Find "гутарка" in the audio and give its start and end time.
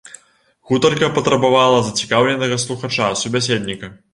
0.69-1.09